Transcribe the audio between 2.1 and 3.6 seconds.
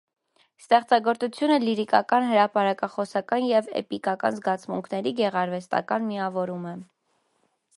հրապարակախոսական